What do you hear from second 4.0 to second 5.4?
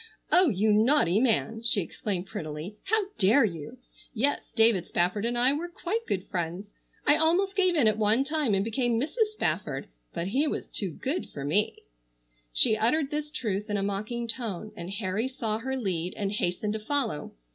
Yes, David Spafford and